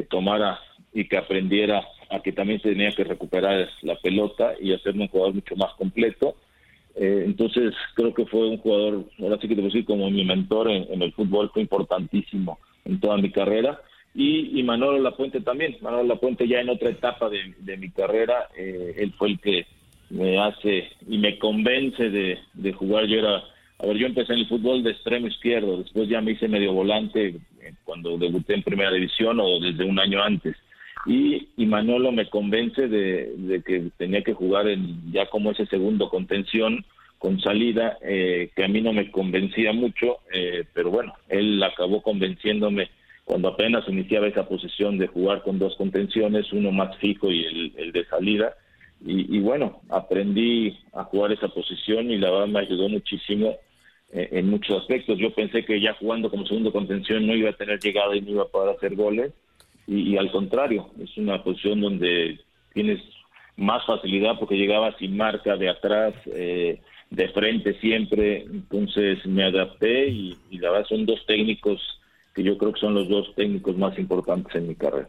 [0.09, 0.61] tomara
[0.95, 5.35] y que aprendiera a que también tenía que recuperar la pelota y hacerme un jugador
[5.35, 6.37] mucho más completo.
[7.01, 10.25] Eh, entonces creo que fue un jugador, ahora sí que te puedo decir, como mi
[10.25, 13.81] mentor en, en el fútbol, fue importantísimo en toda mi carrera
[14.15, 15.77] y, y Manolo Lapuente también.
[15.81, 19.67] Manolo Lapuente ya en otra etapa de, mi carrera, eh, él fue el que
[20.11, 23.07] me hace y me convence de, de jugar.
[23.07, 23.45] Yo era,
[23.79, 26.73] a ver, yo empecé en el fútbol de extremo izquierdo, después ya me hice medio
[26.73, 30.57] volante eh, cuando debuté en primera división o desde un año antes.
[31.07, 36.09] Y, y Manolo me convence de, que tenía que jugar en, ya como ese segundo
[36.09, 36.85] contención
[37.19, 42.03] con salida, eh, que a mí no me convencía mucho, eh, pero bueno, él acabó
[42.03, 42.91] convenciéndome
[43.25, 47.73] cuando apenas iniciaba esa posición de jugar con dos contenciones, uno más fijo y el,
[47.77, 48.55] el de salida.
[49.05, 53.57] Y, y, bueno, aprendí a jugar esa posición y la verdad me ayudó muchísimo
[54.13, 55.19] eh, en muchos aspectos.
[55.19, 58.31] Yo pensé que ya jugando como segundo contención no iba a tener llegada y no
[58.31, 59.33] iba a poder hacer goles.
[59.88, 62.38] Y, al contrario, es una posición donde
[62.74, 63.01] tienes
[63.57, 68.42] más facilidad porque llegaba sin marca de atrás, eh, de frente siempre.
[68.42, 71.81] Entonces me adapté y la verdad son dos técnicos
[72.35, 75.09] que yo creo que son los dos técnicos más importantes en mi carrera.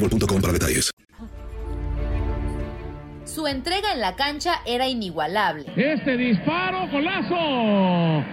[0.00, 0.90] boostmobile.com para detalles.
[3.24, 5.66] Su entrega en la cancha era inigualable.
[5.76, 8.24] Este disparo, golazo.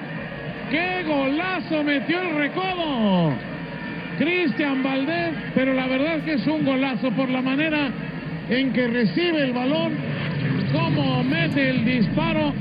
[0.70, 3.34] ¡Qué golazo metió el recodo!
[4.18, 7.92] Cristian Valdés, pero la verdad es que es un golazo por la manera
[8.50, 9.98] en que recibe el balón,
[10.72, 12.54] cómo mete el disparo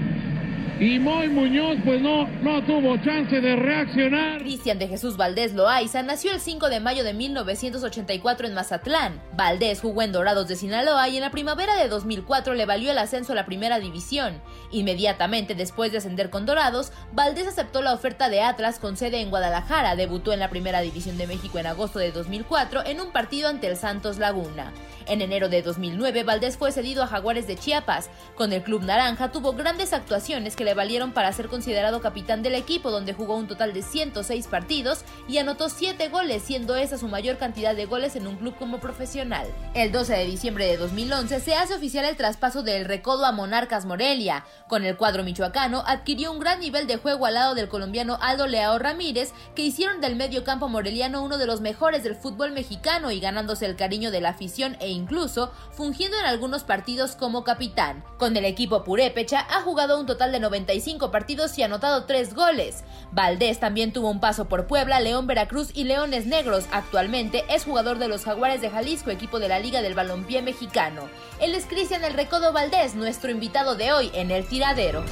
[0.82, 4.40] y Moy Muñoz pues no, no tuvo chance de reaccionar.
[4.40, 9.22] Cristian de Jesús Valdés Loaiza nació el 5 de mayo de 1984 en Mazatlán.
[9.36, 12.98] Valdés jugó en Dorados de Sinaloa y en la primavera de 2004 le valió el
[12.98, 14.42] ascenso a la primera división.
[14.72, 19.30] Inmediatamente después de ascender con Dorados, Valdés aceptó la oferta de Atlas con sede en
[19.30, 19.94] Guadalajara.
[19.94, 23.68] Debutó en la primera división de México en agosto de 2004 en un partido ante
[23.68, 24.72] el Santos Laguna.
[25.06, 28.10] En enero de 2009, Valdés fue cedido a Jaguares de Chiapas.
[28.34, 32.54] Con el Club Naranja tuvo grandes actuaciones que le valieron para ser considerado capitán del
[32.54, 37.08] equipo, donde jugó un total de 106 partidos y anotó 7 goles, siendo esa su
[37.08, 39.46] mayor cantidad de goles en un club como profesional.
[39.74, 43.84] El 12 de diciembre de 2011 se hace oficial el traspaso del Recodo a Monarcas
[43.84, 44.44] Morelia.
[44.68, 48.46] Con el cuadro michoacano adquirió un gran nivel de juego al lado del colombiano Aldo
[48.46, 53.10] Leao Ramírez, que hicieron del medio campo moreliano uno de los mejores del fútbol mexicano
[53.10, 58.04] y ganándose el cariño de la afición e incluso fungiendo en algunos partidos como capitán.
[58.18, 62.84] Con el equipo purépecha ha jugado un total de 95 partidos y anotado 3 goles.
[63.10, 66.64] Valdés también tuvo un paso por Puebla, León Veracruz y Leones Negros.
[66.72, 71.08] Actualmente es jugador de los Jaguares de Jalisco, equipo de la Liga del Balompié Mexicano.
[71.40, 75.04] Él es Cristian El Recodo Valdés, nuestro invitado de hoy en El Tiradero.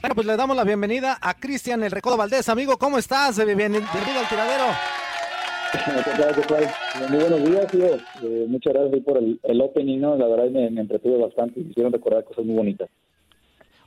[0.00, 2.48] Bueno, pues le damos la bienvenida a Cristian El Recodo Valdés.
[2.48, 3.36] Amigo, ¿cómo estás?
[3.36, 3.82] Bienvenido
[4.20, 4.99] al tiradero.
[7.08, 7.86] Muy buenos días, tío.
[8.22, 10.16] Eh, muchas gracias por el, el, opening, ¿no?
[10.16, 12.88] La verdad me, me entretuve bastante y me recordar cosas muy bonitas.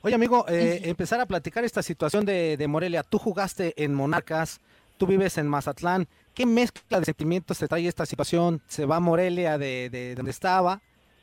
[0.02, 3.02] Oye, amigo, eh, empezar a platicar esta situación de, de, Morelia.
[3.02, 4.60] Tú jugaste en Monarcas,
[4.98, 6.06] tú vives en Mazatlán.
[6.34, 8.60] ¿Qué mezcla de sentimientos te trae esta situación?
[8.66, 10.82] Se va Morelia de, de donde estaba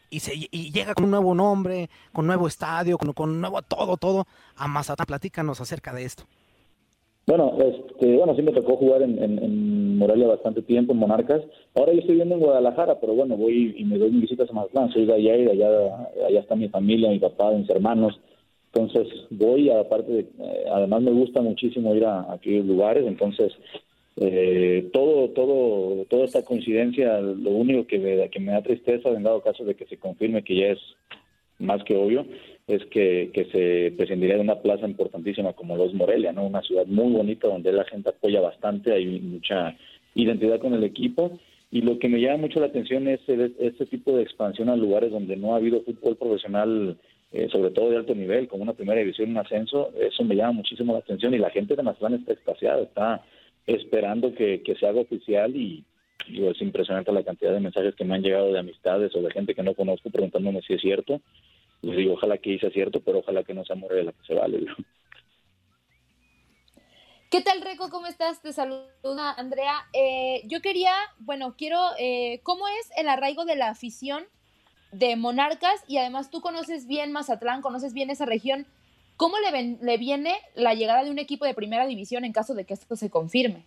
[0.09, 3.97] y, se, y llega con un nuevo nombre, con nuevo estadio, con, con nuevo todo,
[3.97, 5.05] todo a Mazatlán.
[5.05, 6.25] Platícanos acerca de esto.
[7.27, 11.43] Bueno, este, bueno, sí me tocó jugar en, en, Morelia bastante tiempo, en Monarcas.
[11.75, 14.53] Ahora yo estoy viviendo en Guadalajara, pero bueno, voy y me doy mis visitas a
[14.53, 14.91] Mazatlán.
[14.91, 18.19] Soy de allá y de allá, allá está mi familia, mi papá, mis hermanos.
[18.73, 23.53] Entonces voy, aparte de, eh, además me gusta muchísimo ir a, a aquellos lugares, entonces
[24.17, 29.23] eh, todo, todo, toda esta coincidencia, lo único que me, que me da tristeza, en
[29.23, 30.79] dado caso de que se confirme que ya es
[31.59, 32.25] más que obvio,
[32.75, 36.45] es que, que se prescindiría de una plaza importantísima como lo es Morelia, ¿no?
[36.45, 39.75] Una ciudad muy bonita donde la gente apoya bastante, hay mucha
[40.15, 41.39] identidad con el equipo.
[41.69, 45.11] Y lo que me llama mucho la atención es este tipo de expansión a lugares
[45.11, 46.97] donde no ha habido fútbol profesional,
[47.31, 50.51] eh, sobre todo de alto nivel, como una primera división, un ascenso, eso me llama
[50.51, 53.23] muchísimo la atención y la gente de Mazatlán está extasiada, está
[53.65, 55.85] esperando que, que se haga oficial y,
[56.27, 59.31] y es impresionante la cantidad de mensajes que me han llegado de amistades o de
[59.31, 61.21] gente que no conozco preguntándome si es cierto
[61.81, 64.65] les digo, ojalá que sea cierto, pero ojalá que no sea Morelia que se vale.
[67.31, 67.89] ¿Qué tal, Reco?
[67.89, 68.41] ¿Cómo estás?
[68.41, 69.73] Te saluda Andrea.
[69.93, 74.25] Eh, yo quería, bueno, quiero, eh, ¿cómo es el arraigo de la afición
[74.91, 75.83] de Monarcas?
[75.87, 78.65] Y además tú conoces bien Mazatlán, conoces bien esa región.
[79.15, 82.53] ¿Cómo le, ven, le viene la llegada de un equipo de primera división en caso
[82.53, 83.65] de que esto se confirme?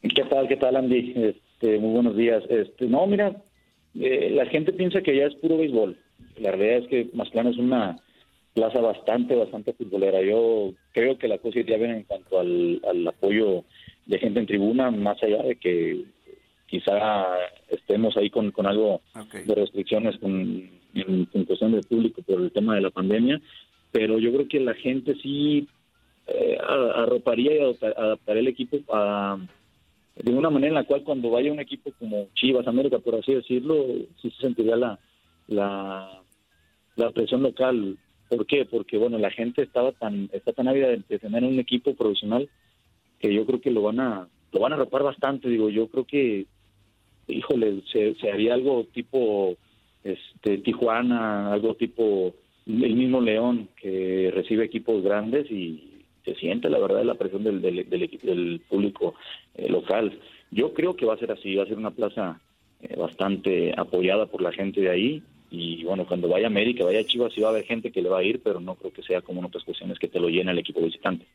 [0.00, 1.14] ¿Qué tal, qué tal, Andy?
[1.16, 2.44] Este, muy buenos días.
[2.48, 3.42] Este, no, mira,
[3.94, 5.98] eh, la gente piensa que ya es puro béisbol.
[6.38, 7.96] La realidad es que Mazatlán es una
[8.54, 10.22] plaza bastante, bastante futbolera.
[10.22, 13.64] Yo creo que la cosa iría bien en cuanto al, al apoyo
[14.06, 16.04] de gente en tribuna, más allá de que
[16.66, 17.26] quizá
[17.68, 19.00] estemos ahí con, con algo
[19.32, 20.32] de restricciones con,
[20.94, 23.40] en, en cuestión del público por el tema de la pandemia,
[23.90, 25.68] pero yo creo que la gente sí
[26.26, 29.38] eh, arroparía y adaptaría el equipo a,
[30.16, 33.34] de una manera en la cual cuando vaya un equipo como Chivas América, por así
[33.34, 33.84] decirlo,
[34.20, 34.98] sí se sentiría la,
[35.46, 36.22] la,
[36.96, 37.98] la presión local.
[38.28, 38.64] ¿Por qué?
[38.64, 42.48] Porque bueno, la gente estaba tan está tan ávida de, tener un equipo profesional
[43.18, 45.48] que yo creo que lo van a lo van a arropar bastante.
[45.48, 46.46] Digo, yo creo que
[47.28, 49.56] híjole, se, se haría algo tipo
[50.02, 52.34] este Tijuana, algo tipo
[52.66, 57.60] el mismo León que recibe equipos grandes y se siente la verdad la presión del,
[57.60, 59.14] del, del del público
[59.54, 60.18] eh, local.
[60.50, 62.40] Yo creo que va a ser así, va a ser una plaza
[62.80, 65.22] eh, bastante apoyada por la gente de ahí
[65.52, 68.20] y bueno, cuando vaya América, vaya Chivas, sí va a haber gente que le va
[68.20, 70.50] a ir, pero no creo que sea como en otras cuestiones que te lo llena
[70.50, 71.26] el equipo visitante.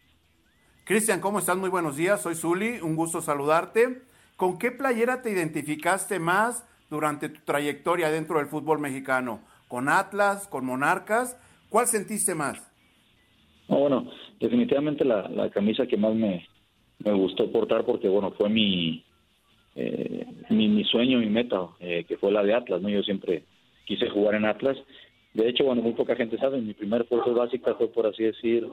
[0.85, 1.55] Cristian, ¿cómo estás?
[1.55, 2.23] Muy buenos días.
[2.23, 4.01] Soy Zuli, un gusto saludarte.
[4.35, 9.41] ¿Con qué playera te identificaste más durante tu trayectoria dentro del fútbol mexicano?
[9.67, 10.47] ¿Con Atlas?
[10.47, 11.39] ¿Con Monarcas?
[11.69, 12.57] ¿Cuál sentiste más?
[13.69, 14.09] No, bueno,
[14.39, 16.47] definitivamente la, la camisa que más me,
[17.05, 19.05] me gustó portar porque, bueno, fue mi,
[19.75, 22.89] eh, mi, mi sueño, mi meta, eh, que fue la de Atlas, ¿no?
[22.89, 23.43] Yo siempre
[23.87, 24.77] quise jugar en Atlas.
[25.33, 28.67] De hecho, bueno, muy poca gente sabe, mi primer fuerza básica fue, por así decir,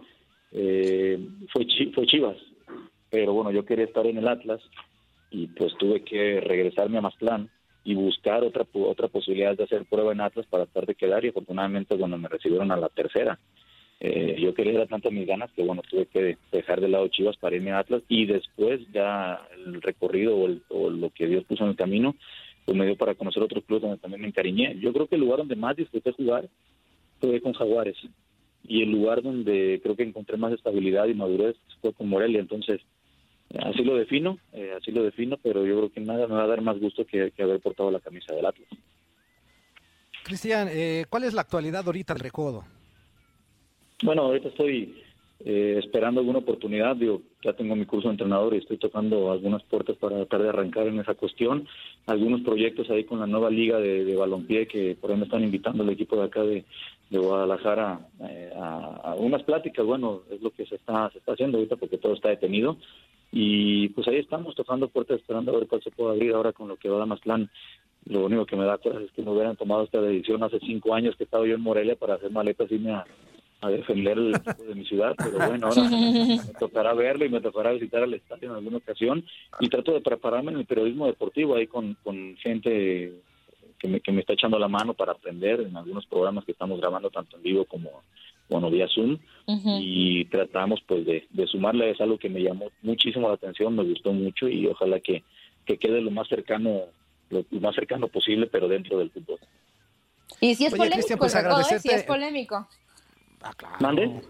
[0.52, 1.18] eh,
[1.52, 2.36] fue, Chi- fue Chivas.
[3.10, 4.60] Pero bueno, yo quería estar en el Atlas
[5.30, 7.48] y pues tuve que regresarme a Mazatlán
[7.84, 11.28] y buscar otra otra posibilidad de hacer prueba en Atlas para tratar de quedar y
[11.28, 13.38] afortunadamente bueno me recibieron a la tercera
[14.00, 17.36] eh, yo quería era tanto mis ganas que bueno tuve que dejar de lado Chivas
[17.36, 21.44] para irme a Atlas y después ya el recorrido o, el- o lo que Dios
[21.44, 22.14] puso en el camino
[22.64, 24.78] pues me dio para conocer otros clubes donde también me encariñé.
[24.80, 26.48] Yo creo que el lugar donde más disfruté jugar
[27.20, 27.96] fue con Jaguares.
[28.66, 32.40] Y el lugar donde creo que encontré más estabilidad y madurez fue con Morelia.
[32.40, 32.80] Entonces
[33.60, 36.48] así lo defino eh, así lo defino pero yo creo que nada me va a
[36.48, 38.68] dar más gusto que, que haber portado la camisa del Atlas.
[40.24, 42.64] Cristian, eh, ¿cuál es la actualidad ahorita del recodo?
[44.02, 45.03] Bueno, ahorita estoy
[45.46, 46.96] eh, esperando alguna oportunidad.
[46.96, 50.48] Digo, ya tengo mi curso de entrenador y estoy tocando algunas puertas para tratar de
[50.48, 51.68] arrancar en esa cuestión.
[52.06, 55.44] Algunos proyectos ahí con la nueva liga de, de balompié que por ahí me están
[55.44, 56.64] invitando el equipo de acá de,
[57.10, 59.84] Guadalajara eh, a, unas pláticas.
[59.84, 62.78] Bueno, es lo que se está, se está haciendo ahorita porque todo está detenido.
[63.30, 66.68] Y pues ahí estamos tocando puertas esperando a ver cuál se puede abrir ahora con
[66.68, 67.50] lo que va a Mazatlán.
[68.06, 70.94] Lo único que me da coraje es que no hubieran tomado esta decisión hace cinco
[70.94, 73.04] años que estaba yo en Morelia para hacer maletas y irme a,
[73.64, 77.40] a defender el equipo de mi ciudad, pero bueno, ahora me tocará verlo y me
[77.40, 79.24] tocará visitar al estadio en alguna ocasión
[79.60, 83.12] y trato de prepararme en el periodismo deportivo ahí con, con gente
[83.78, 86.80] que me, que me está echando la mano para aprender en algunos programas que estamos
[86.80, 88.02] grabando tanto en vivo como
[88.48, 93.28] bueno vía Zoom y tratamos pues de, de sumarle es algo que me llamó muchísimo
[93.28, 95.22] la atención, me gustó mucho y ojalá que,
[95.64, 96.82] que quede lo más cercano
[97.30, 99.38] lo más cercano posible pero dentro del fútbol.
[100.40, 101.78] Y si es Oye, polémico, Cristian, pues ¿eh?
[101.78, 102.68] Si es polémico.
[103.80, 104.22] ¿Mande?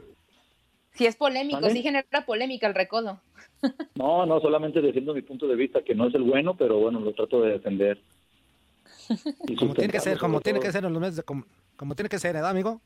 [0.92, 1.74] Si es polémico, ¿Mande?
[1.74, 3.20] sí genera polémica el recodo.
[3.94, 7.00] No, no, solamente defiendo mi punto de vista, que no es el bueno, pero bueno,
[7.00, 7.98] lo trato de defender.
[9.48, 12.08] Y Como tiene que ser, como tiene que ser en los meses de como tiene
[12.08, 12.80] que ser, ¿verdad, amigo?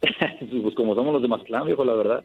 [0.62, 2.24] Pues como somos los de Mazatlán, viejo, la verdad.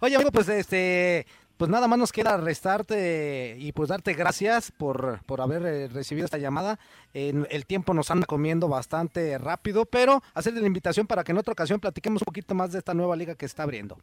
[0.00, 1.26] Oye, amigo, pues este,
[1.58, 6.24] pues nada más nos queda restarte y pues darte gracias por, por haber eh, recibido
[6.24, 6.78] esta llamada.
[7.12, 11.52] El tiempo nos anda comiendo bastante rápido, pero hacerle la invitación para que en otra
[11.52, 13.96] ocasión platiquemos un poquito más de esta nueva liga que está abriendo.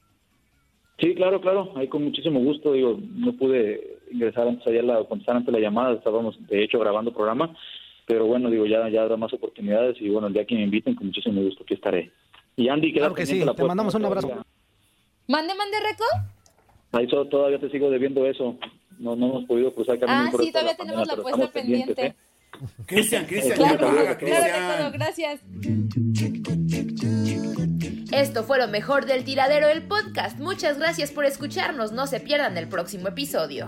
[0.99, 5.37] Sí, claro, claro, ahí con muchísimo gusto, digo, no pude ingresar antes allá, la, contestar
[5.37, 7.55] antes la llamada, estábamos de hecho grabando programa,
[8.05, 10.95] pero bueno, digo, ya, ya habrá más oportunidades y bueno, el día que me inviten,
[10.95, 12.11] con muchísimo gusto aquí estaré.
[12.57, 14.27] Y Andy, queda Claro que sí, la te mandamos un abrazo.
[15.27, 16.05] Mande, mande, Reco.
[16.95, 18.57] Ahí todavía te sigo debiendo eso,
[18.99, 21.51] no, no hemos podido cruzar camino Ah, por sí, todavía tenemos la pero puesta estamos
[21.53, 22.21] pendientes, pendiente.
[22.21, 22.85] ¿eh?
[22.85, 25.41] Cristian, Cristian, Claro, lo haga, Claro, gracias.
[28.13, 30.39] Esto fue lo mejor del tiradero del podcast.
[30.39, 31.91] Muchas gracias por escucharnos.
[31.91, 33.67] No se pierdan el próximo episodio.